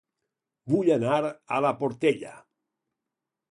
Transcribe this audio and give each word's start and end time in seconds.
Vull 0.73 0.89
anar 0.95 1.19
a 1.19 1.61
La 1.67 1.73
Portella 1.83 2.35